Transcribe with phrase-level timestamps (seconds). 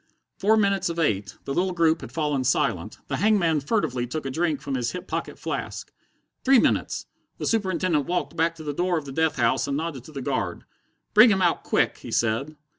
[0.39, 1.37] Four minutes of eight.
[1.45, 2.97] The little group had fallen silent.
[3.07, 5.91] The hangman furtively took a drink from his hip pocket flask.
[6.43, 7.05] Three minutes!
[7.37, 10.23] The Superintendent walked back to the door of the death house and nodded to the
[10.23, 10.63] guard.
[11.13, 12.55] "Bring him out quick!" he said.